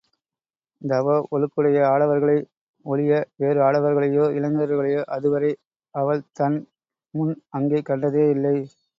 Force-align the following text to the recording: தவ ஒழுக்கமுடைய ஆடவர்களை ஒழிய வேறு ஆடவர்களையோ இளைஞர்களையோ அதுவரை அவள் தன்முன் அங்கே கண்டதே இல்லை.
தவ 0.81 1.07
ஒழுக்கமுடைய 1.31 1.81
ஆடவர்களை 1.89 2.37
ஒழிய 2.85 3.11
வேறு 3.35 3.59
ஆடவர்களையோ 3.61 4.25
இளைஞர்களையோ 4.37 5.01
அதுவரை 5.15 5.51
அவள் 5.95 6.23
தன்முன் 6.39 7.35
அங்கே 7.49 7.81
கண்டதே 7.81 8.23
இல்லை. 8.29 8.55